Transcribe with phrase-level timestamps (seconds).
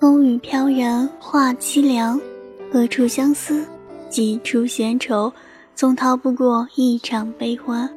[0.00, 2.20] 风雨飘然话凄凉，
[2.72, 3.66] 何处相思，
[4.08, 5.32] 几处闲愁，
[5.74, 7.90] 总逃不过一场悲欢。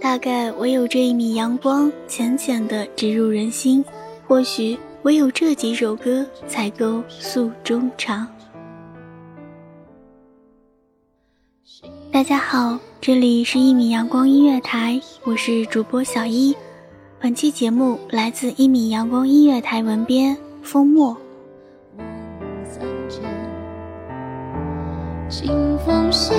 [0.00, 3.84] 大概唯有这一米阳光，浅浅的植入人心，
[4.26, 8.26] 或许唯有这几首歌，才够诉衷肠。
[12.10, 16.56] 大家好，这里是一米阳光音乐台，我是主播小一。
[17.20, 21.16] 本期节目来自一米阳光音乐台文编风墨。
[22.64, 23.22] 三千，
[25.28, 26.34] 清风斜，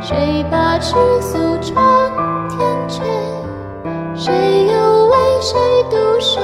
[0.00, 2.58] 谁把赤素长天
[2.88, 3.02] 阙？
[4.16, 6.40] 谁又为谁独守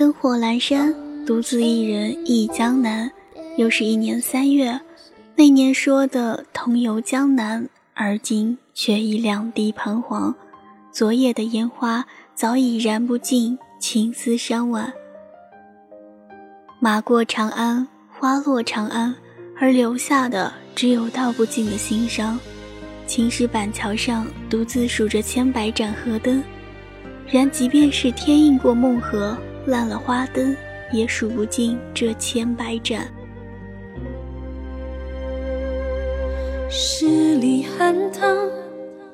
[0.00, 0.94] 灯火阑珊，
[1.26, 3.12] 独自一人忆江南。
[3.58, 4.80] 又是一年三月，
[5.36, 10.34] 那年说的同游江南，而今却已两地彷徨。
[10.90, 14.90] 昨夜的烟花早已燃不尽情丝伤晚。
[16.78, 19.14] 马过长安，花落长安，
[19.58, 22.40] 而留下的只有道不尽的心伤。
[23.06, 26.42] 青石板桥上独自数着千百盏河灯。
[27.28, 30.56] 然即便是天映过梦河，烂了花灯，
[30.92, 33.06] 也数不尽这千百盏。
[36.68, 38.36] 十里寒塘，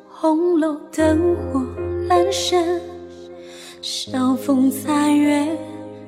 [0.08, 1.60] 红楼灯火
[2.08, 2.80] 阑珊，
[3.80, 5.46] 晓风残月，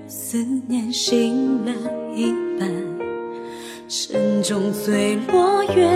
[0.07, 1.73] 思念醒了
[2.15, 2.71] 一半。
[3.89, 5.89] 城中醉落月，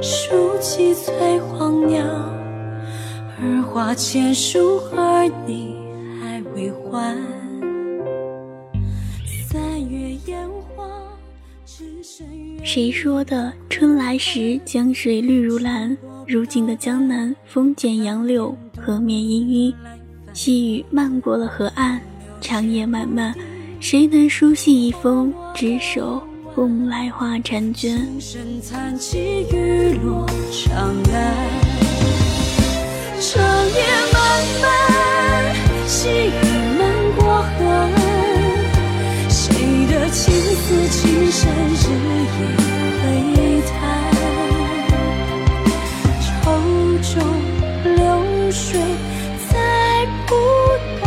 [0.00, 2.02] 数起翠黄鸟。
[3.38, 5.85] 而花千树，儿女还
[6.56, 7.14] 未还。
[9.46, 10.88] 三月烟花。
[12.64, 15.94] 谁说的春来时江水绿如蓝？
[16.26, 19.74] 如今的江南风剪杨柳，河面氤氲，
[20.32, 22.00] 细雨漫过了河岸。
[22.40, 23.34] 长夜漫漫，
[23.78, 26.22] 谁能书信一封，执手
[26.54, 27.98] 共来画婵娟？
[28.18, 31.34] 青山残起雨落长安。
[33.20, 35.54] 长夜漫漫，
[35.86, 36.45] 细雨
[40.66, 41.46] 情丝情深
[41.78, 41.86] 日
[42.26, 42.38] 夜
[43.00, 43.04] 回
[43.70, 43.70] 弹？
[46.20, 46.26] 愁
[47.02, 47.14] 中
[47.94, 48.66] 流水
[49.48, 49.54] 再
[50.26, 50.28] 不
[51.00, 51.06] 动，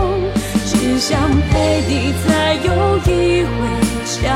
[0.65, 1.09] 只想
[1.49, 1.51] 陪
[1.89, 1.91] 你
[2.25, 2.67] 再游
[2.99, 3.09] 一
[3.43, 3.49] 回
[4.21, 4.27] 江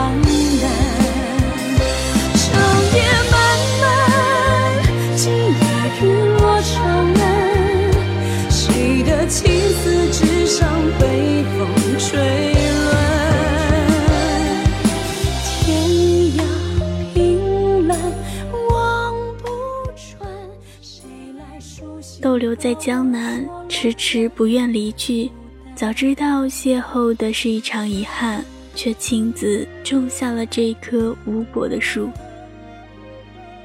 [22.53, 25.27] 留在江南，迟迟不愿离去。
[25.73, 28.45] 早知道邂逅的是一场遗憾，
[28.75, 32.07] 却亲自种下了这棵无果的树。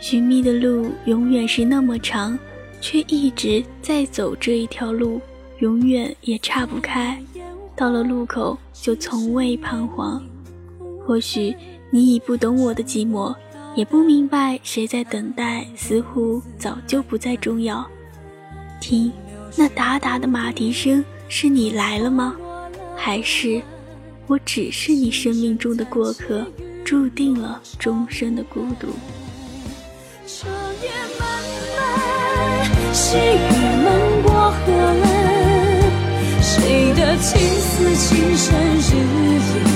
[0.00, 2.38] 寻觅的路永远是那么长，
[2.80, 5.20] 却一直在走这一条路，
[5.58, 7.22] 永远也岔不开。
[7.76, 10.18] 到了路口，就从未彷徨。
[11.04, 11.54] 或许
[11.90, 13.36] 你已不懂我的寂寞，
[13.76, 17.86] 也不明白谁在等待，似乎早就不再重要。
[18.80, 19.12] 听，
[19.56, 21.04] 那哒哒的马蹄声。
[21.30, 22.34] 是你来了吗？
[22.96, 23.60] 还是
[24.26, 26.46] 我只是你生命中的过客，
[26.84, 28.88] 注定了终身的孤独？
[32.94, 33.50] 细雨
[33.84, 39.67] 漫过河岸，谁的情丝情深日夜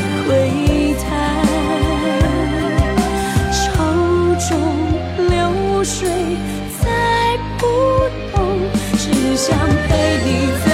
[9.43, 9.59] 想
[9.89, 10.72] 陪你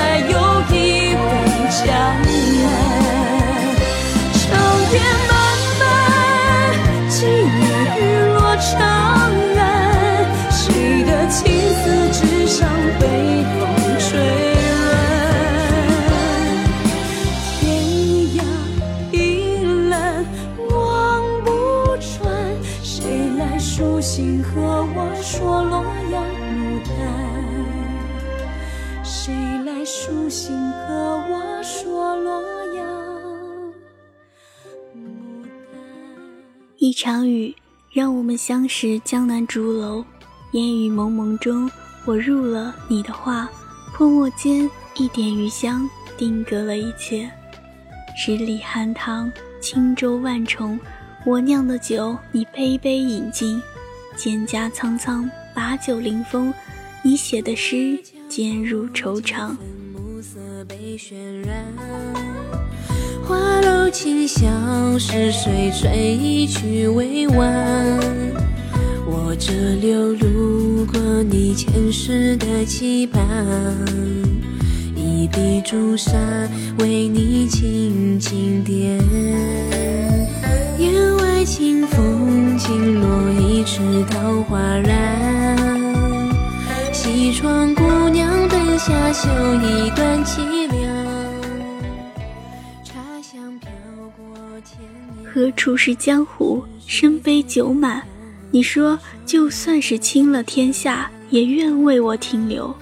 [36.89, 37.55] 一场雨，
[37.93, 40.03] 让我们相识江南竹楼。
[40.53, 41.71] 烟雨蒙蒙中，
[42.07, 43.47] 我入了你的画，
[43.93, 45.87] 泼墨间一点余香，
[46.17, 47.31] 定格了一切。
[48.17, 49.31] 十里寒塘，
[49.61, 50.81] 轻舟万重，
[51.27, 53.63] 我酿的酒，你杯杯饮尽。
[54.17, 56.55] 蒹葭苍苍，把酒临风，
[57.03, 59.55] 你写的诗，渐入愁肠。
[60.17, 61.78] 花楼
[64.01, 67.99] 琴响，是谁吹一曲未完？
[69.05, 73.21] 我这流路过你前世的期盼，
[74.95, 76.13] 一笔朱砂
[76.79, 79.01] 为你轻轻点。
[80.79, 83.81] 檐外清风轻落一池
[84.13, 85.59] 桃花染，
[86.93, 90.68] 西窗姑娘灯下绣一段凄
[95.39, 96.65] 何处是江湖？
[96.85, 98.03] 身杯酒满。
[98.51, 102.75] 你说，就算是倾了天下，也愿为我停留。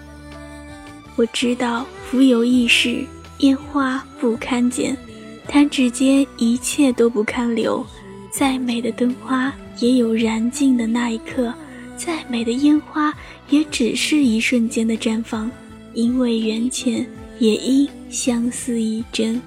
[1.17, 3.05] 我知道，浮游易逝，
[3.41, 4.97] 烟花不堪剪，
[5.47, 7.85] 弹指间一切都不堪留。
[8.33, 11.53] 再美的灯花，也有燃尽的那一刻；
[11.95, 13.13] 再美的烟花，
[13.51, 15.51] 也只是一瞬间的绽放。
[15.93, 17.07] 因为缘浅，
[17.39, 19.39] 也因相思一真。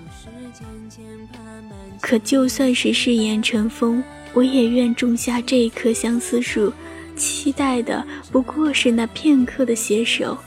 [2.01, 4.03] 可就算是誓言成风，
[4.33, 6.73] 我也愿种下这一棵相思树，
[7.15, 10.37] 期待的不过是那片刻的携手。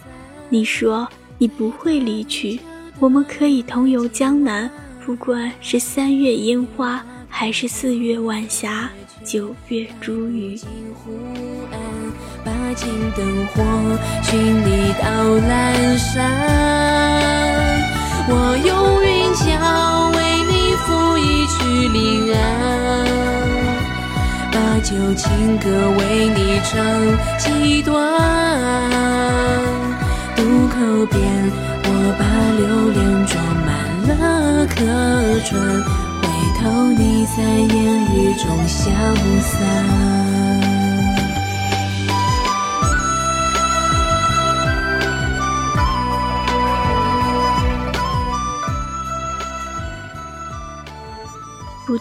[0.48, 1.08] 你说
[1.38, 2.60] 你不会离去，
[2.98, 4.70] 我们可以同游江南，
[5.04, 8.90] 不管是三月烟花，还是四月晚霞，
[9.24, 10.62] 九月茱萸。
[12.44, 13.62] 把金灯火
[14.22, 15.06] 寻你到
[15.38, 17.01] 阑珊，
[21.88, 22.38] 临安，
[24.52, 26.72] 把酒情歌为你唱
[27.38, 27.92] 几段。
[30.36, 31.20] 渡口边，
[31.84, 32.22] 我把
[32.58, 33.32] 流连装
[33.66, 33.70] 满
[34.08, 34.10] 了
[34.66, 34.74] 客
[35.44, 35.50] 船，
[36.22, 36.24] 回
[36.60, 36.62] 头
[36.92, 37.00] 你
[37.36, 37.42] 在
[37.74, 37.76] 烟
[38.14, 38.80] 雨中消
[39.40, 40.21] 散。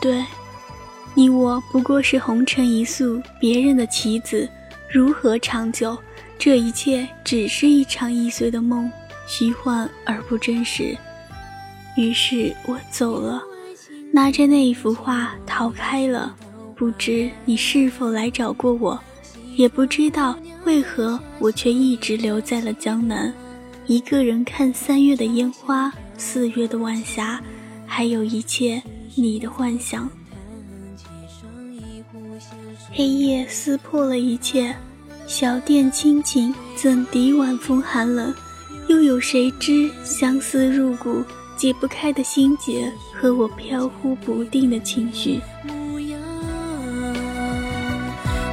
[0.02, 0.26] 对，
[1.14, 4.50] 你我不过是红尘一粟，别人的棋子，
[4.90, 5.96] 如何长久？
[6.40, 8.92] 这一切只是一场易碎的梦，
[9.28, 10.98] 虚幻而不真实。
[11.96, 13.40] 于是我走了，
[14.12, 16.36] 拿着那一幅画逃开了。
[16.76, 19.00] 不知你是否来找过我，
[19.56, 23.32] 也不知道为何我却一直留在了江南，
[23.86, 27.40] 一个人看三月的烟花，四月的晚霞，
[27.86, 28.82] 还有一切。
[29.16, 30.10] 你的幻想，
[32.92, 34.76] 黑夜撕破了一切。
[35.28, 38.34] 小店清静，怎敌晚风寒冷？
[38.88, 41.24] 又有谁知相思入骨，
[41.56, 45.40] 解不开的心结和我飘忽不定的情绪。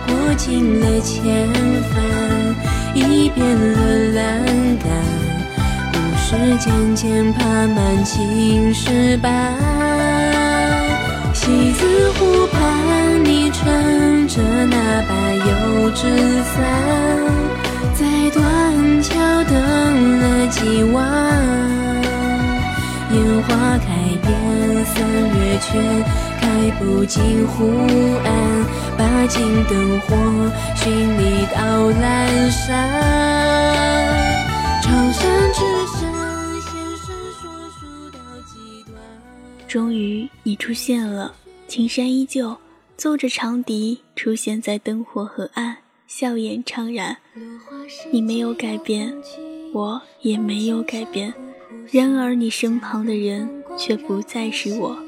[0.06, 1.48] 过尽了千
[1.90, 4.44] 帆，已变了栏
[4.78, 4.88] 杆，
[5.92, 9.56] 故事渐渐爬满青石板。
[11.48, 16.02] 西子湖畔，你撑着那把油纸
[16.42, 16.54] 伞，
[17.94, 19.14] 在断桥
[19.44, 21.02] 等了几晚。
[23.14, 23.88] 烟花开
[24.20, 24.28] 遍
[24.84, 25.68] 三月，却
[26.38, 27.72] 开不尽湖
[28.22, 28.28] 岸。
[28.98, 30.14] 把金灯火
[30.74, 33.27] 寻你到阑珊。
[39.68, 41.34] 终于，你出现了，
[41.66, 42.56] 青山依旧，
[42.96, 47.18] 奏着长笛，出现在灯火河岸，笑颜怅然。
[48.10, 49.14] 你没有改变，
[49.74, 51.34] 我也没有改变。
[51.92, 53.46] 然而，你身旁的人
[53.76, 54.98] 却不再是我。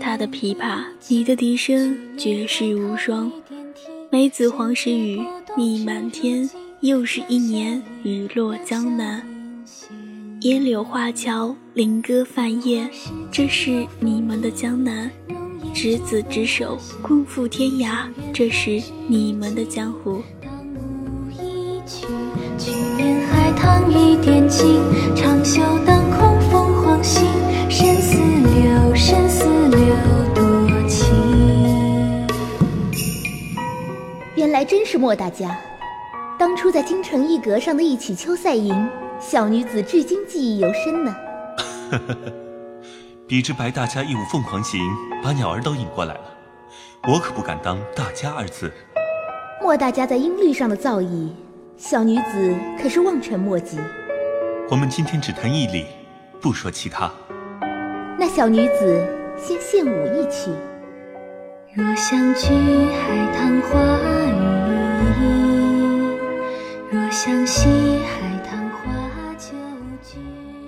[0.00, 3.30] 他的琵琶，你的笛声，绝世无双。
[4.10, 5.22] 梅子黄时雨，
[5.54, 6.48] 你满天。
[6.80, 9.33] 又是一年，雨落江南。
[10.44, 12.86] 烟柳画桥，菱歌泛夜，
[13.32, 15.10] 这是你们的江南。
[15.72, 20.20] 执子之手，共赴天涯，这是你们的江湖。
[22.58, 24.82] 去年海棠一点尽，
[25.16, 27.26] 长袖当空凤凰行。
[27.70, 29.80] 生死流，生死流
[30.34, 31.08] 多情。
[34.36, 35.58] 原来真是莫大家，
[36.38, 38.74] 当初在京城一阁上的一起《秋赛吟》，
[39.26, 41.16] 小女子至今记忆犹深呢。
[41.90, 42.32] 呵呵呵，
[43.26, 44.78] 比之白大家一舞凤凰行，
[45.22, 46.20] 把鸟儿都引过来了，
[47.08, 48.70] 我可不敢当大家二字。
[49.62, 51.30] 莫大家在音律上的造诣。
[51.78, 53.78] 小女子可是望尘莫及。
[54.70, 55.86] 我们今天只谈义理，
[56.40, 57.10] 不说其他。
[58.18, 59.04] 那小女子
[59.38, 60.50] 先献舞一曲。
[61.72, 62.52] 若相聚
[62.92, 63.80] 海棠花
[64.30, 64.44] 雨
[66.90, 67.83] 若相惜。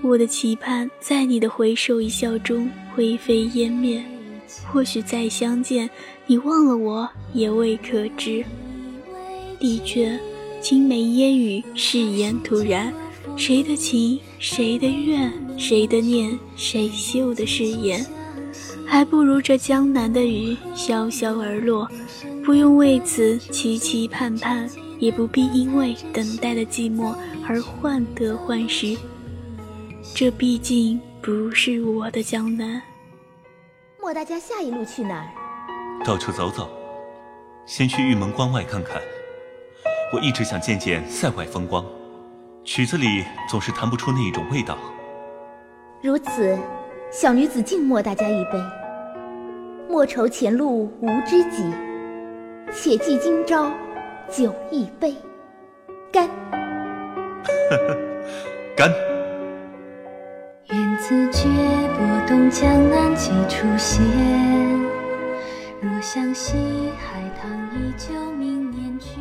[0.07, 4.01] 我的期盼在你的回首一笑中灰飞烟灭。
[4.65, 5.91] 或许再相见，
[6.27, 8.45] 你忘了我也未可知。
[9.59, 10.19] 的确。
[10.59, 12.93] 青梅烟雨，誓言突然。
[13.37, 18.05] 谁的情，谁的怨，谁的念，谁绣的誓言？
[18.87, 21.89] 还不如这江南的雨，潇潇而落。
[22.45, 27.15] 不用为此期期盼盼，也不必因为等待的寂寞
[27.47, 28.97] 而患得患失。
[30.19, 32.81] 这毕竟不是我的江南。
[34.01, 35.29] 莫大家下一路去哪儿？
[36.07, 36.71] 到处走走，
[37.67, 38.99] 先去玉门关外看看。
[40.15, 41.85] 我一直想见见塞外风光，
[42.65, 44.79] 曲子里总是弹不出那一种味道。
[46.01, 46.59] 如此，
[47.13, 48.53] 小女子敬莫大家一杯。
[49.87, 51.63] 莫愁前路无知己，
[52.73, 53.71] 且记今朝
[54.31, 55.15] 酒一杯。
[56.11, 56.27] 干！
[57.69, 57.99] 呵呵，
[58.75, 58.91] 干！
[61.09, 61.49] 愿自觉
[61.97, 64.05] 拨动江南几处线，
[65.81, 66.55] 若相惜
[66.99, 69.21] 海棠依旧明年去。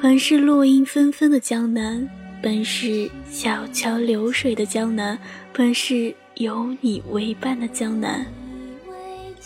[0.00, 2.08] 本是落英纷纷的江南，
[2.40, 5.18] 本是小桥流水的江南，
[5.52, 8.24] 本是有你为伴的江南。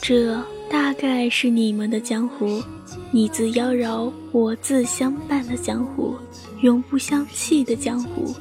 [0.03, 0.39] 这
[0.71, 2.63] 大概是你们的江湖，
[3.11, 6.15] 你自妖娆，我自相伴的江湖，
[6.61, 8.35] 永不相弃的江湖。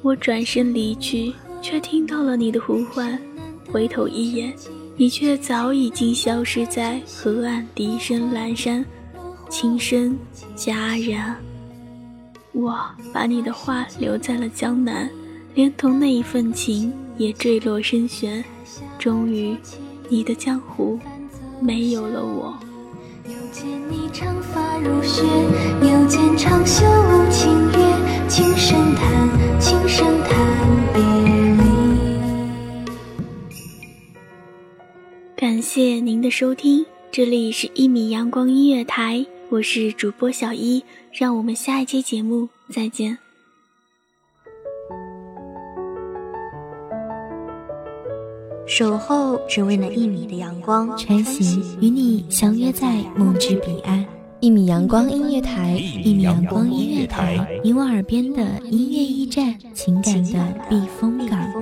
[0.00, 1.32] 我转身离去，
[1.62, 3.16] 却听到了你的呼唤，
[3.70, 4.52] 回头一眼，
[4.96, 8.84] 你却早已经消失在河岸笛声阑珊。
[9.48, 10.18] 轻声
[10.56, 11.36] 戛然，
[12.52, 12.78] 我
[13.12, 15.08] 把你的话留在了江南，
[15.54, 18.44] 连同那一份情也坠落深渊。
[18.98, 19.56] 终于，
[20.08, 20.98] 你的江湖
[21.60, 22.58] 没有了我。
[23.26, 25.22] 又见你长发如雪，
[25.80, 30.41] 又见长袖舞清月，轻声叹，轻声叹
[35.74, 39.24] 谢您的收听，这里是一米阳光音乐台。
[39.48, 43.16] 我是主播小一，让我们下一期节目再见。
[48.66, 54.04] 守候只为那一米的阳光，晨曦与你相约在梦之彼岸。
[54.40, 61.61] 一米阳光音乐台，一米阳光音乐台，你我耳边的音乐驿站，情感的避风港。